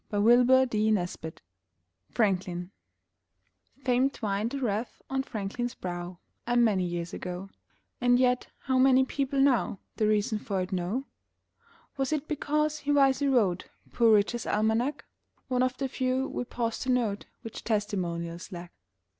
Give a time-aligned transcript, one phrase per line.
[0.09, 0.97] FRANKLIN
[3.83, 7.51] Fame twined a wreath on Franklin's brow A many years ago
[8.01, 11.05] And yet, how many people now The reason for it know?
[11.97, 15.05] Was it because he wisely wrote Poor Richard's Almanac
[15.49, 18.73] (One of the few, we pause to note, Which testimonials lack)?